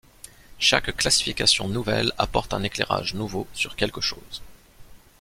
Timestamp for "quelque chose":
3.75-4.41